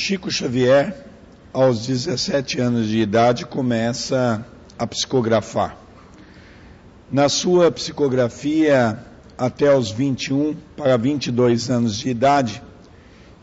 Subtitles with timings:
[0.00, 0.94] Chico Xavier,
[1.52, 4.42] aos 17 anos de idade, começa
[4.78, 5.76] a psicografar.
[7.12, 8.98] Na sua psicografia,
[9.36, 12.62] até os 21 para 22 anos de idade,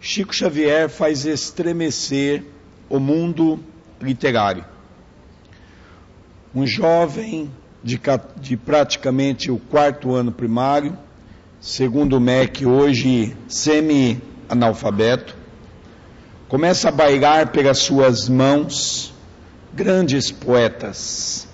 [0.01, 2.43] Chico Xavier faz estremecer
[2.89, 3.59] o mundo
[4.01, 4.65] literário.
[6.55, 7.51] Um jovem
[7.83, 8.01] de,
[8.41, 10.97] de praticamente o quarto ano primário,
[11.61, 15.36] segundo o MEC, hoje semi-analfabeto,
[16.47, 19.13] começa a bailar pelas suas mãos
[19.73, 21.47] grandes poetas,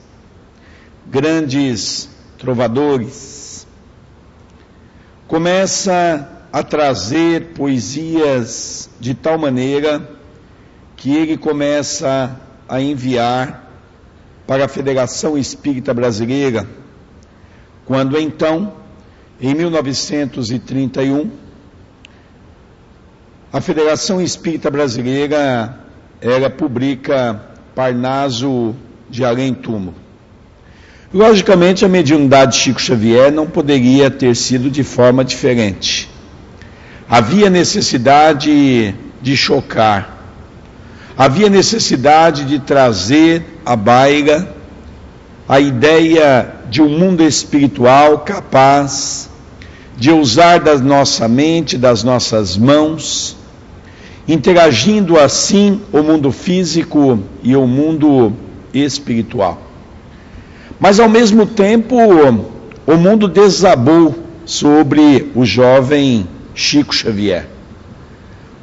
[1.08, 3.66] grandes trovadores,
[5.28, 10.08] começa a trazer poesias de tal maneira
[10.96, 13.68] que ele começa a enviar
[14.46, 16.68] para a Federação Espírita Brasileira,
[17.86, 18.74] quando então,
[19.42, 21.32] em 1931,
[23.54, 25.78] a Federação Espírita Brasileira,
[26.20, 27.40] ela publica
[27.76, 28.76] Parnaso
[29.08, 29.94] de Além Túmulo.
[31.14, 36.10] Logicamente, a mediunidade de Chico Xavier não poderia ter sido de forma diferente.
[37.08, 40.18] Havia necessidade de chocar,
[41.16, 44.52] havia necessidade de trazer à baila
[45.48, 49.30] a ideia de um mundo espiritual capaz
[49.96, 53.43] de usar da nossa mente, das nossas mãos,
[54.28, 58.34] interagindo assim o mundo físico e o mundo
[58.74, 59.62] espiritual.
[60.80, 61.98] Mas ao mesmo tempo,
[62.86, 64.16] o mundo desabou
[64.46, 67.48] sobre o jovem Chico Xavier.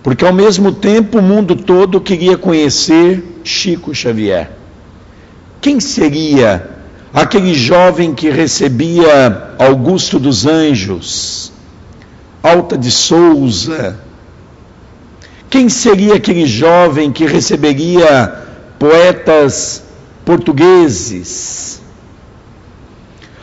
[0.02, 4.50] Porque ao mesmo tempo o mundo todo queria conhecer Chico Xavier.
[5.60, 6.68] Quem seria
[7.12, 11.52] aquele jovem que recebia Augusto dos Anjos,
[12.42, 13.98] Alta de Souza,
[15.50, 18.32] quem seria aquele jovem que receberia
[18.78, 19.82] poetas
[20.24, 21.82] portugueses?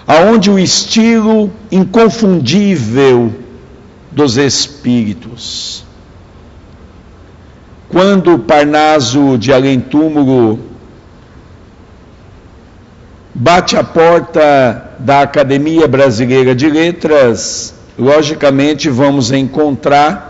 [0.07, 3.35] Aonde o estilo inconfundível
[4.09, 5.85] dos espíritos.
[7.90, 10.59] Quando Parnaso de Além Túmulo
[13.35, 20.26] bate a porta da Academia Brasileira de Letras, logicamente vamos encontrar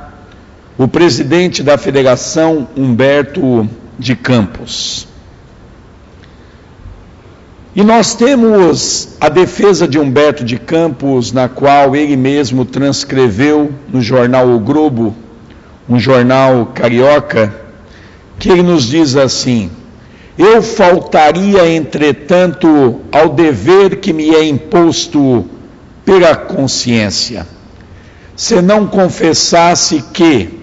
[0.77, 3.67] o presidente da federação, Humberto
[3.97, 5.07] de Campos.
[7.75, 14.01] E nós temos a defesa de Humberto de Campos, na qual ele mesmo transcreveu no
[14.01, 15.15] jornal O Globo,
[15.88, 17.53] um jornal carioca,
[18.39, 19.69] que ele nos diz assim:
[20.38, 25.45] Eu faltaria, entretanto, ao dever que me é imposto
[26.03, 27.45] pela consciência,
[28.35, 30.56] se não confessasse que,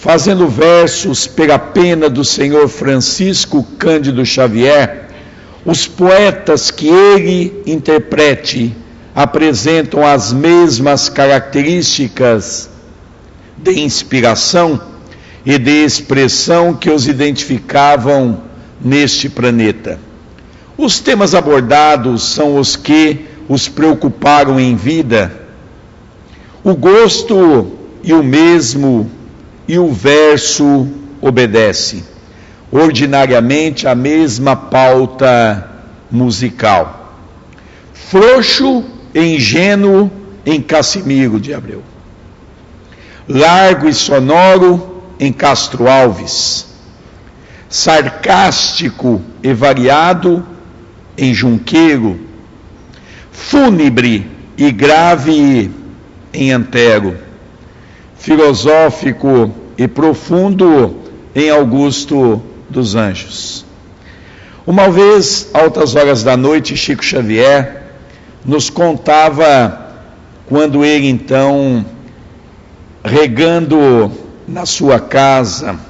[0.00, 5.10] fazendo versos pela pena do senhor Francisco Cândido Xavier,
[5.62, 8.74] os poetas que ele interprete
[9.14, 12.70] apresentam as mesmas características
[13.58, 14.80] de inspiração
[15.44, 18.40] e de expressão que os identificavam
[18.80, 19.98] neste planeta.
[20.78, 25.30] Os temas abordados são os que os preocuparam em vida.
[26.64, 29.19] O gosto e o mesmo
[29.70, 30.88] e o verso
[31.20, 32.02] obedece
[32.72, 35.70] ordinariamente a mesma pauta
[36.10, 37.14] musical.
[37.94, 40.10] Frouxo e ingênuo
[40.44, 41.84] em Cassimiro de Abreu.
[43.28, 46.66] Largo e sonoro em Castro Alves.
[47.68, 50.44] Sarcástico e variado
[51.16, 52.18] em Junqueiro.
[53.30, 54.28] Fúnebre
[54.58, 55.70] e grave
[56.34, 57.29] em Antero.
[58.20, 60.94] Filosófico e profundo
[61.34, 63.64] em Augusto dos Anjos.
[64.66, 67.82] Uma vez, altas horas da noite, Chico Xavier
[68.44, 69.88] nos contava
[70.46, 71.84] quando ele então,
[73.02, 74.12] regando
[74.46, 75.80] na sua casa,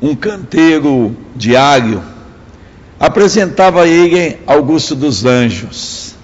[0.00, 2.02] um canteiro diário,
[2.98, 6.14] apresentava a ele Augusto dos Anjos.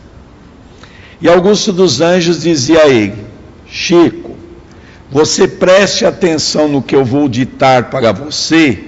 [1.20, 3.29] E Augusto dos Anjos dizia a ele:
[3.70, 4.36] Chico,
[5.10, 8.84] você preste atenção no que eu vou ditar para você,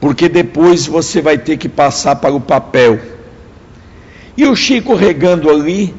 [0.00, 3.00] porque depois você vai ter que passar para o papel.
[4.36, 5.94] E o Chico regando ali,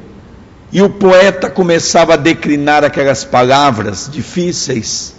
[0.70, 5.16] e o poeta começava a declinar aquelas palavras difíceis,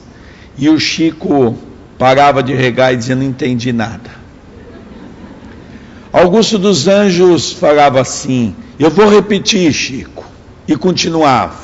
[0.59, 1.57] e o Chico
[1.99, 4.11] parava de regar e dizia: Não entendi nada.
[6.13, 10.25] Augusto dos Anjos falava assim: Eu vou repetir, Chico,
[10.69, 11.64] e continuava.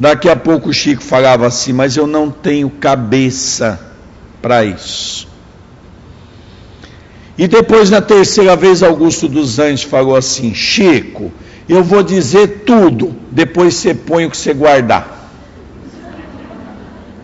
[0.00, 3.78] Daqui a pouco o Chico falava assim: Mas eu não tenho cabeça
[4.40, 5.28] para isso.
[7.36, 11.30] E depois, na terceira vez, Augusto dos Anjos falou assim: Chico,
[11.68, 15.18] eu vou dizer tudo, depois você põe o que você guardar.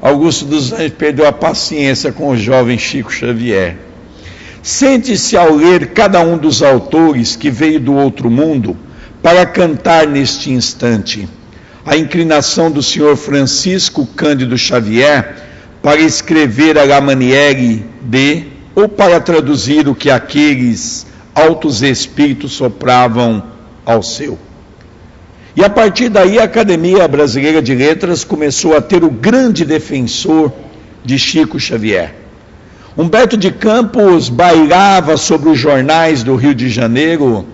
[0.02, 3.78] Augusto dos Anjos perdeu a paciência com o jovem Chico Xavier.
[4.62, 8.76] Sente-se ao ler cada um dos autores que veio do outro mundo
[9.23, 11.26] para cantar neste instante
[11.87, 15.37] a inclinação do senhor Francisco Cândido Xavier
[15.81, 18.44] para escrever a la manière de
[18.75, 23.43] ou para traduzir o que aqueles altos espíritos sopravam
[23.85, 24.37] ao seu.
[25.55, 30.53] E a partir daí a Academia Brasileira de Letras começou a ter o grande defensor
[31.05, 32.15] de Chico Xavier.
[32.99, 37.47] Humberto de Campos bailava sobre os jornais do Rio de Janeiro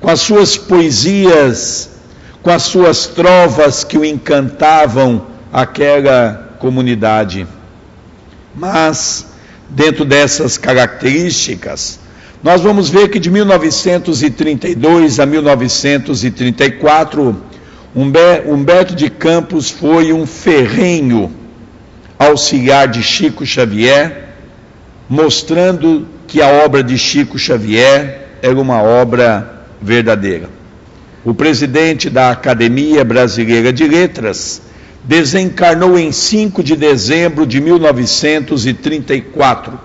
[0.00, 1.95] com as suas poesias,
[2.46, 7.44] com as suas trovas que o encantavam aquela comunidade.
[8.54, 9.26] Mas,
[9.68, 11.98] dentro dessas características,
[12.44, 17.36] nós vamos ver que de 1932 a 1934,
[17.96, 21.32] Humberto de Campos foi um ferrenho
[22.16, 24.28] auxiliar de Chico Xavier
[25.08, 30.48] mostrando que a obra de Chico Xavier era uma obra verdadeira.
[31.26, 34.62] O presidente da Academia Brasileira de Letras
[35.02, 39.76] desencarnou em 5 de dezembro de 1934,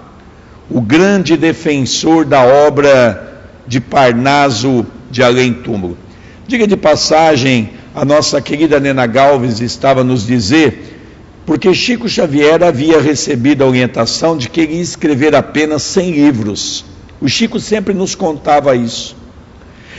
[0.69, 5.97] o grande defensor da obra de Parnaso de Além Túmulo.
[6.45, 10.99] Diga de passagem, a nossa querida Nena Galves estava nos dizer
[11.43, 16.85] porque Chico Xavier havia recebido a orientação de que iria escrever apenas 100 livros.
[17.19, 19.19] O Chico sempre nos contava isso.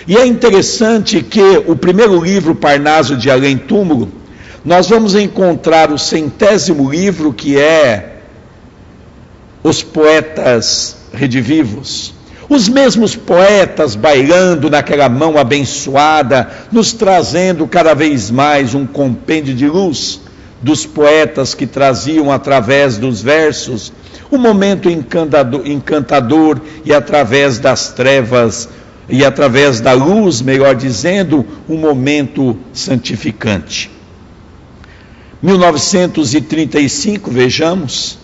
[0.07, 4.11] E é interessante que o primeiro livro, Parnaso de Além Túmulo,
[4.65, 8.17] nós vamos encontrar o centésimo livro que é
[9.63, 12.15] Os Poetas Redivivos.
[12.49, 19.69] Os mesmos poetas bailando naquela mão abençoada, nos trazendo cada vez mais um compêndio de
[19.69, 20.21] luz
[20.61, 23.93] dos poetas que traziam através dos versos
[24.31, 28.69] o um momento encantador, encantador e através das trevas
[29.13, 33.91] e através da luz, melhor dizendo, um momento santificante.
[35.43, 38.19] 1935, vejamos,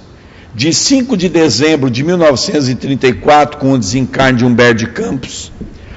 [0.55, 5.52] de 5 de dezembro de 1934, com o desencarne de Humberto de Campos,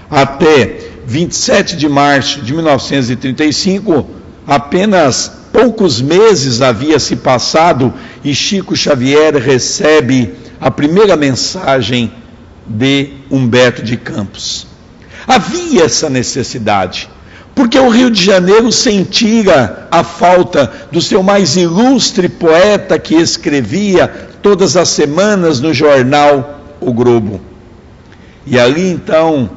[0.09, 4.05] até 27 de março de 1935,
[4.45, 7.93] apenas poucos meses havia se passado
[8.25, 12.11] e Chico Xavier recebe a primeira mensagem
[12.67, 14.69] de Humberto de Campos.
[15.33, 17.09] Havia essa necessidade,
[17.55, 24.09] porque o Rio de Janeiro sentia a falta do seu mais ilustre poeta que escrevia
[24.41, 27.39] todas as semanas no jornal O Globo.
[28.45, 29.49] E ali então,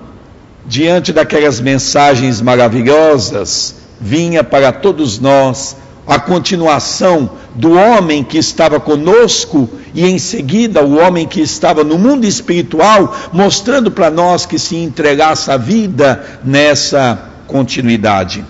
[0.65, 5.76] diante daquelas mensagens maravilhosas, vinha para todos nós
[6.06, 11.99] a continuação do homem que estava conosco e em seguida o homem que estava no
[11.99, 18.45] mundo espiritual, mostrando para nós que se entregasse a vida nessa continuidade.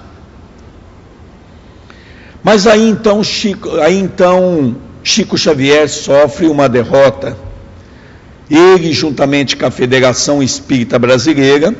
[2.42, 7.36] Mas aí então Chico, aí então Chico Xavier sofre uma derrota.
[8.50, 11.74] Ele, juntamente com a Federação Espírita Brasileira,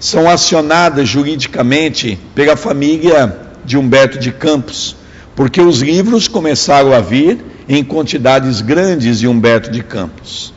[0.00, 4.96] são acionadas juridicamente pela família de Humberto de Campos
[5.34, 10.52] porque os livros começaram a vir em quantidades grandes de Humberto de Campos.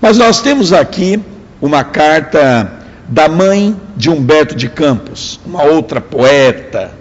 [0.00, 1.20] Mas nós temos aqui
[1.60, 2.72] uma carta
[3.08, 6.92] da mãe de Humberto de Campos, uma outra poeta,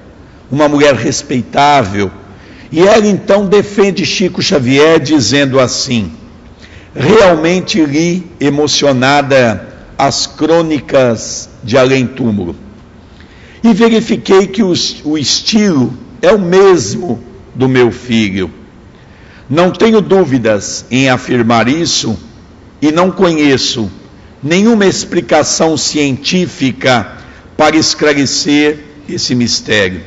[0.49, 2.11] uma mulher respeitável,
[2.71, 6.11] e ela então defende Chico Xavier dizendo assim:
[6.95, 12.55] realmente li emocionada as crônicas de Além Túmulo
[13.63, 18.51] e verifiquei que o estilo é o mesmo do meu filho.
[19.49, 22.17] Não tenho dúvidas em afirmar isso
[22.81, 23.89] e não conheço
[24.43, 27.13] nenhuma explicação científica
[27.55, 30.01] para esclarecer esse mistério.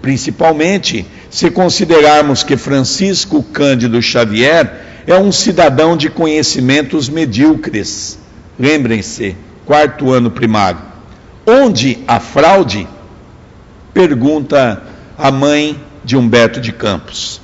[0.00, 8.18] Principalmente se considerarmos que Francisco Cândido Xavier é um cidadão de conhecimentos medíocres.
[8.58, 10.80] Lembrem-se, quarto ano primário.
[11.46, 12.86] Onde a fraude?
[13.92, 14.82] Pergunta
[15.18, 17.40] a mãe de Humberto de Campos.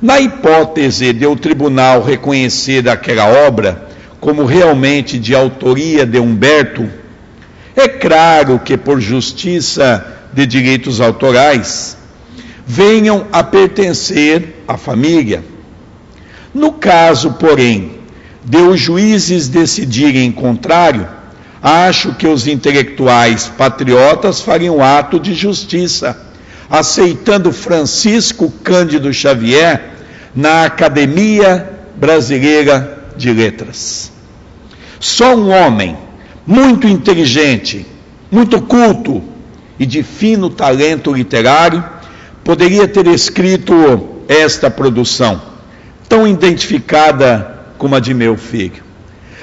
[0.00, 3.88] Na hipótese de o tribunal reconhecer aquela obra
[4.20, 6.88] como realmente de autoria de Humberto,
[7.74, 11.96] é claro que por justiça de direitos autorais,
[12.66, 15.44] venham a pertencer à família.
[16.54, 17.98] No caso, porém,
[18.44, 21.06] de os juízes decidirem contrário,
[21.62, 26.31] acho que os intelectuais patriotas fariam ato de justiça,
[26.72, 29.90] aceitando Francisco Cândido Xavier
[30.34, 34.10] na Academia Brasileira de Letras.
[34.98, 35.94] Só um homem
[36.46, 37.84] muito inteligente,
[38.30, 39.22] muito culto
[39.78, 41.84] e de fino talento literário
[42.42, 45.42] poderia ter escrito esta produção,
[46.08, 48.82] tão identificada como a de meu filho.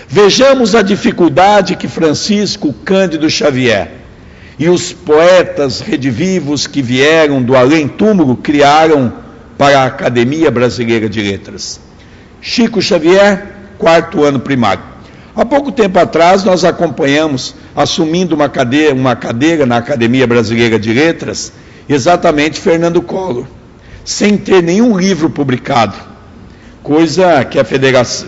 [0.07, 3.99] Vejamos a dificuldade que Francisco Cândido Xavier
[4.60, 9.13] e os poetas redivivos que vieram do além-túmulo criaram
[9.58, 11.80] para a Academia Brasileira de Letras.
[12.42, 14.84] Chico Xavier, quarto ano primário.
[15.34, 20.92] Há pouco tempo atrás, nós acompanhamos, assumindo uma cadeira, uma cadeira na Academia Brasileira de
[20.92, 21.54] Letras,
[21.88, 23.48] exatamente Fernando Collor,
[24.04, 25.96] sem ter nenhum livro publicado,
[26.84, 27.66] coisa que a,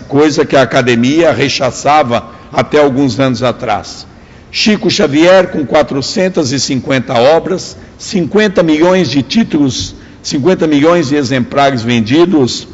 [0.08, 4.06] coisa que a academia rechaçava até alguns anos atrás.
[4.54, 12.68] Chico Xavier, com 450 obras, 50 milhões de títulos, 50 milhões de exemplares vendidos,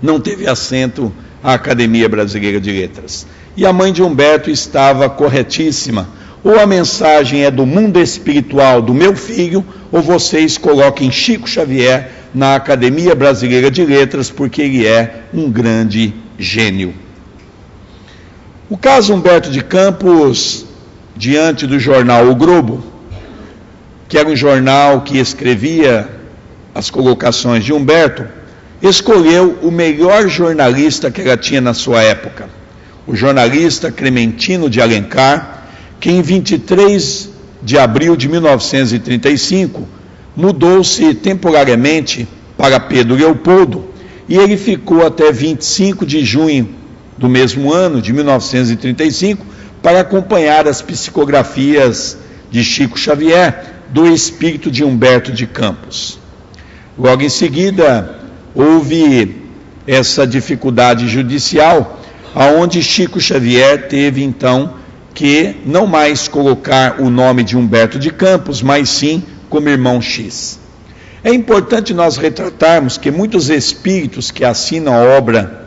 [0.00, 3.26] não teve assento à Academia Brasileira de Letras.
[3.56, 6.08] E a mãe de Humberto estava corretíssima.
[6.44, 12.08] Ou a mensagem é do mundo espiritual do meu filho, ou vocês coloquem Chico Xavier
[12.32, 17.01] na Academia Brasileira de Letras, porque ele é um grande gênio.
[18.72, 20.64] O caso Humberto de Campos,
[21.14, 22.82] diante do jornal O Globo,
[24.08, 26.08] que era um jornal que escrevia
[26.74, 28.24] as colocações de Humberto,
[28.80, 32.48] escolheu o melhor jornalista que ela tinha na sua época,
[33.06, 35.66] o jornalista Clementino de Alencar,
[36.00, 37.28] que em 23
[37.62, 39.86] de abril de 1935
[40.34, 42.26] mudou-se temporariamente
[42.56, 43.90] para Pedro Leopoldo
[44.26, 46.80] e ele ficou até 25 de junho
[47.16, 49.44] do mesmo ano, de 1935,
[49.82, 52.16] para acompanhar as psicografias
[52.50, 56.18] de Chico Xavier do espírito de Humberto de Campos.
[56.98, 58.20] Logo em seguida,
[58.54, 59.42] houve
[59.86, 62.00] essa dificuldade judicial,
[62.34, 64.74] aonde Chico Xavier teve então
[65.14, 70.58] que não mais colocar o nome de Humberto de Campos, mas sim como irmão X.
[71.24, 75.61] É importante nós retratarmos que muitos espíritos que assinam a obra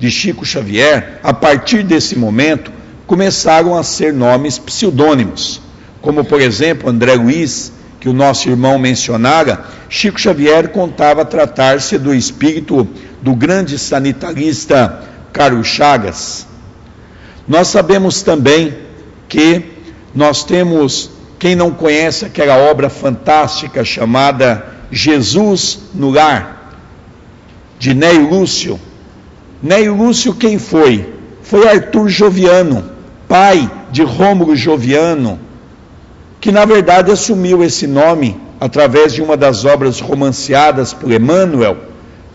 [0.00, 2.72] de Chico Xavier, a partir desse momento,
[3.06, 5.60] começaram a ser nomes pseudônimos,
[6.00, 12.14] como por exemplo André Luiz, que o nosso irmão mencionara, Chico Xavier contava tratar-se do
[12.14, 12.88] espírito
[13.20, 15.02] do grande sanitarista
[15.34, 16.46] Carlos Chagas.
[17.46, 18.74] Nós sabemos também
[19.28, 19.62] que
[20.14, 26.74] nós temos, quem não conhece aquela obra fantástica chamada Jesus no Lar,
[27.78, 28.80] de Neio Lúcio.
[29.62, 31.06] Neio Lúcio quem foi?
[31.42, 32.82] Foi Arthur Joviano,
[33.28, 35.38] pai de Rômulo Joviano,
[36.40, 41.76] que na verdade assumiu esse nome através de uma das obras romanceadas por Emmanuel,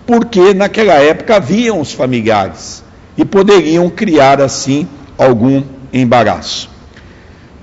[0.06, 2.84] porque naquela época haviam os familiares
[3.18, 6.70] e poderiam criar assim algum embaraço.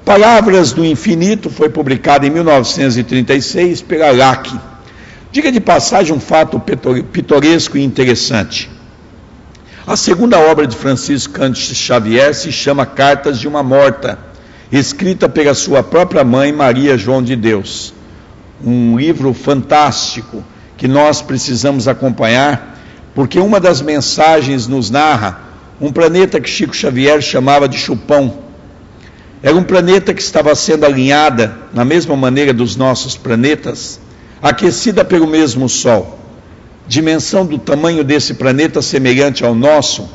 [0.04, 4.52] Palavras do Infinito foi publicado em 1936 pela LAC.
[5.30, 6.60] Diga de passagem um fato
[7.12, 8.68] pitoresco e interessante.
[9.84, 14.16] A segunda obra de Francisco Cândido Xavier se chama Cartas de uma Morta
[14.70, 17.92] escrita pela sua própria mãe, Maria João de Deus.
[18.64, 20.44] Um livro fantástico
[20.76, 22.78] que nós precisamos acompanhar,
[23.12, 25.40] porque uma das mensagens nos narra
[25.80, 28.38] um planeta que Chico Xavier chamava de chupão.
[29.42, 34.00] Era um planeta que estava sendo alinhada na mesma maneira dos nossos planetas,
[34.40, 36.21] aquecida pelo mesmo Sol.
[36.86, 40.08] Dimensão do tamanho desse planeta semelhante ao nosso,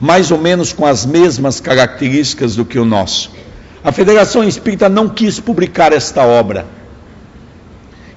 [0.00, 3.30] mais ou menos com as mesmas características do que o nosso.
[3.82, 6.66] A Federação Espírita não quis publicar esta obra.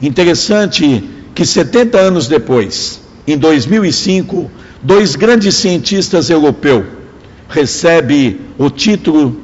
[0.02, 4.50] Interessante que 70 anos depois, em 2005,
[4.82, 6.86] dois grandes cientistas europeus
[7.48, 9.42] recebem o título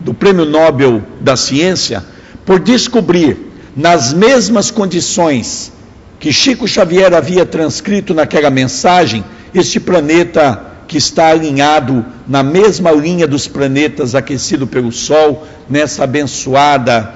[0.00, 2.04] do Prêmio Nobel da Ciência
[2.44, 3.36] por descobrir,
[3.76, 5.72] nas mesmas condições
[6.20, 9.24] que Chico Xavier havia transcrito naquela mensagem,
[9.54, 17.14] este planeta que está alinhado na mesma linha dos planetas aquecido pelo Sol, nessa abençoada,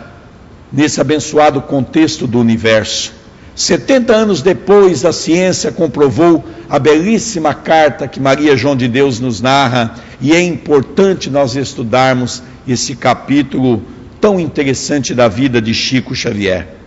[0.73, 3.13] nesse abençoado contexto do universo.
[3.55, 9.41] 70 anos depois, a ciência comprovou a belíssima carta que Maria João de Deus nos
[9.41, 13.83] narra, e é importante nós estudarmos esse capítulo
[14.19, 16.84] tão interessante da vida de Chico Xavier.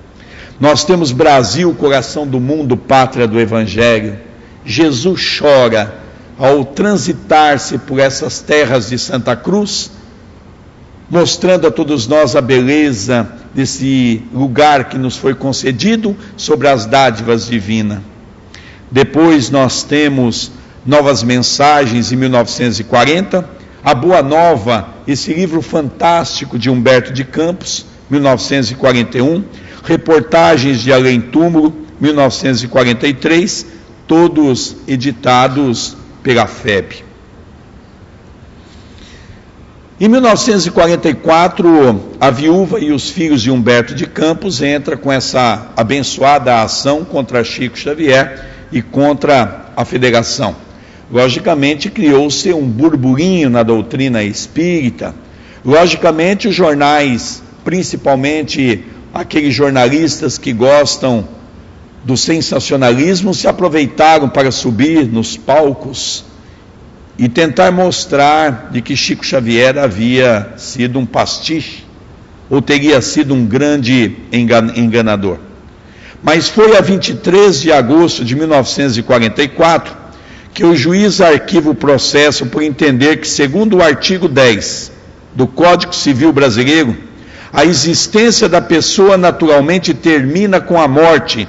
[0.59, 4.17] Nós temos Brasil, coração do mundo, pátria do Evangelho.
[4.65, 5.99] Jesus chora
[6.37, 9.91] ao transitar-se por essas terras de Santa Cruz,
[11.09, 17.47] mostrando a todos nós a beleza desse lugar que nos foi concedido sobre as dádivas
[17.47, 17.99] divinas.
[18.89, 20.51] Depois nós temos
[20.85, 23.47] Novas Mensagens em 1940,
[23.83, 29.43] A Boa Nova, esse livro fantástico de Humberto de Campos, 1941,
[29.87, 33.65] Reportagens de Além Túmulo, 1943,
[34.05, 37.05] todos editados pela FEB.
[39.97, 46.61] Em 1944, a viúva e os filhos de Humberto de Campos entram com essa abençoada
[46.61, 50.53] ação contra Chico Xavier e contra a federação.
[51.09, 55.15] Logicamente, criou-se um burburinho na doutrina espírita.
[55.63, 58.83] Logicamente, os jornais, principalmente
[59.21, 61.27] aqueles jornalistas que gostam
[62.03, 66.23] do sensacionalismo se aproveitaram para subir nos palcos
[67.17, 71.83] e tentar mostrar de que Chico Xavier havia sido um pastiche
[72.49, 75.39] ou teria sido um grande enganador.
[76.21, 79.95] Mas foi a 23 de agosto de 1944
[80.53, 84.91] que o juiz arquiva o processo por entender que, segundo o artigo 10
[85.35, 86.97] do Código Civil Brasileiro,
[87.51, 91.47] a existência da pessoa naturalmente termina com a morte.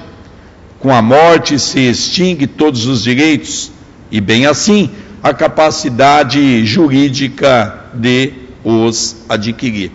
[0.78, 3.72] Com a morte se extingue todos os direitos
[4.10, 4.90] e, bem assim,
[5.22, 8.32] a capacidade jurídica de
[8.64, 9.90] os adquirir.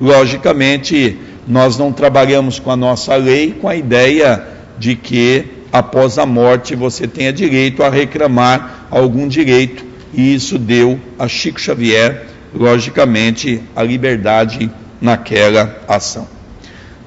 [0.00, 4.46] Logicamente, nós não trabalhamos com a nossa lei com a ideia
[4.78, 10.98] de que após a morte você tenha direito a reclamar algum direito, e isso deu
[11.18, 16.28] a Chico Xavier, logicamente, a liberdade naquela ação.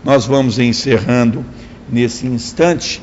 [0.03, 1.45] Nós vamos encerrando
[1.89, 3.01] nesse instante,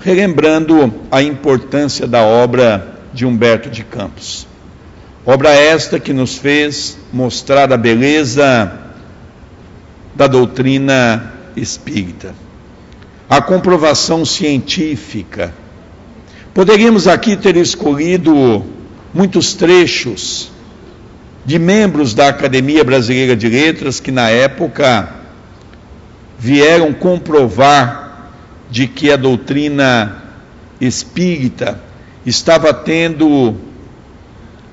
[0.00, 4.46] relembrando a importância da obra de Humberto de Campos.
[5.24, 8.80] Obra esta que nos fez mostrar a beleza
[10.14, 12.34] da doutrina espírita,
[13.28, 15.52] a comprovação científica.
[16.54, 18.64] Poderíamos aqui ter escolhido
[19.12, 20.50] muitos trechos
[21.46, 25.08] de membros da Academia Brasileira de Letras que na época
[26.36, 28.32] vieram comprovar
[28.68, 30.24] de que a doutrina
[30.80, 31.80] espírita
[32.26, 33.54] estava tendo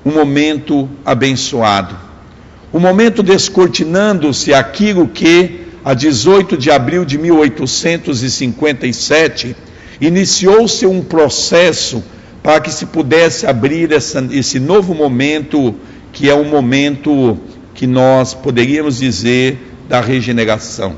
[0.04, 1.96] um momento abençoado.
[2.72, 9.54] Um momento descortinando-se aquilo que, a 18 de abril de 1857,
[10.00, 12.02] iniciou-se um processo
[12.42, 15.76] para que se pudesse abrir essa, esse novo momento
[16.14, 17.36] que é o momento
[17.74, 20.94] que nós poderíamos dizer da regeneração.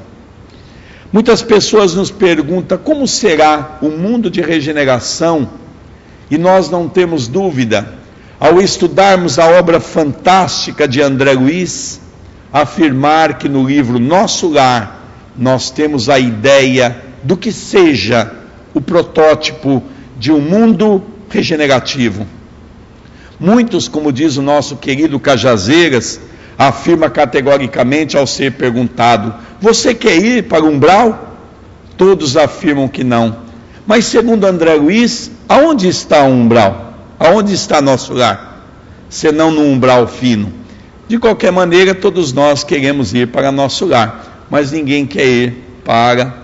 [1.11, 5.49] Muitas pessoas nos perguntam como será o mundo de regeneração,
[6.31, 7.95] e nós não temos dúvida,
[8.39, 12.01] ao estudarmos a obra fantástica de André Luiz,
[12.53, 15.03] afirmar que no livro Nosso Lar
[15.37, 18.31] nós temos a ideia do que seja
[18.75, 19.83] o protótipo
[20.19, 22.27] de um mundo regenerativo.
[23.39, 26.21] Muitos, como diz o nosso querido Cajazeiras,
[26.59, 31.37] afirma categoricamente ao ser perguntado: Você quer ir para o umbral?
[31.97, 33.45] Todos afirmam que não.
[33.87, 36.95] Mas segundo André Luiz, aonde está o umbral?
[37.19, 38.65] Aonde está nosso lar?
[39.09, 40.53] Senão no umbral fino.
[41.09, 46.35] De qualquer maneira, todos nós queremos ir para nosso lar, mas ninguém quer ir para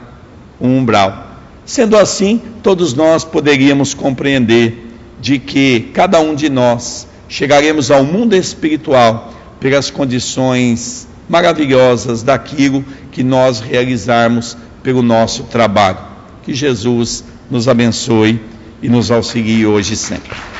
[0.60, 1.26] o umbral.
[1.64, 4.91] Sendo assim, todos nós poderíamos compreender
[5.22, 13.22] de que cada um de nós chegaremos ao mundo espiritual pelas condições maravilhosas daquilo que
[13.22, 15.98] nós realizarmos pelo nosso trabalho.
[16.42, 18.40] Que Jesus nos abençoe
[18.82, 20.51] e nos auxilie hoje e sempre.